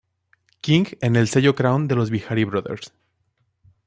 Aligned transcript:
King 0.63 0.85
en 1.01 1.15
el 1.15 1.27
sello 1.27 1.53
Crown 1.53 1.87
de 1.87 1.93
los 1.93 2.09
Bihari 2.09 2.43
Brothers. 2.43 2.91